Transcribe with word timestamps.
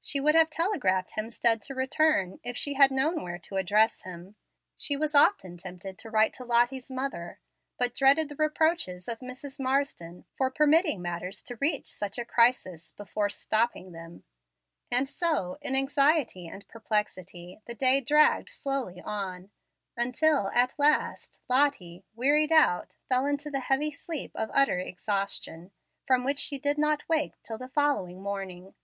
She 0.00 0.18
would 0.18 0.34
have 0.34 0.48
telegraphed 0.48 1.10
Hemstead 1.10 1.60
to 1.64 1.74
return, 1.74 2.40
if 2.42 2.56
she 2.56 2.72
had 2.72 2.90
known 2.90 3.22
where 3.22 3.36
to 3.40 3.56
address 3.58 4.00
him. 4.04 4.34
She 4.78 4.96
was 4.96 5.14
often 5.14 5.58
tempted 5.58 5.98
to 5.98 6.08
write 6.08 6.32
to 6.32 6.44
Lottie's 6.46 6.90
mother, 6.90 7.38
but 7.78 7.94
dreaded 7.94 8.30
the 8.30 8.36
reproaches 8.36 9.08
of 9.08 9.18
Mrs. 9.18 9.60
Marsden 9.60 10.24
for 10.32 10.50
permitting 10.50 11.02
matters 11.02 11.42
to 11.42 11.58
reach 11.60 11.88
such 11.92 12.16
a 12.16 12.24
crisis 12.24 12.92
before 12.92 13.28
"stopping" 13.28 13.92
them. 13.92 14.24
And 14.90 15.06
so, 15.06 15.58
in 15.60 15.76
anxiety 15.76 16.48
and 16.48 16.66
perplexity, 16.66 17.60
the 17.66 17.74
day 17.74 18.00
dragged 18.00 18.48
slowly 18.48 19.02
on, 19.02 19.50
until, 19.98 20.48
at 20.54 20.78
last, 20.78 21.40
Lottie, 21.46 22.06
wearied 22.14 22.52
out, 22.52 22.96
fell 23.06 23.26
into 23.26 23.50
the 23.50 23.60
heavy 23.60 23.90
sleep 23.90 24.32
of 24.34 24.50
utter 24.54 24.78
exhaustion, 24.78 25.72
from 26.06 26.24
which 26.24 26.38
she 26.38 26.58
did 26.58 26.78
not 26.78 27.06
wake 27.06 27.34
till 27.42 27.58
the 27.58 27.68
following 27.68 28.22
morning. 28.22 28.74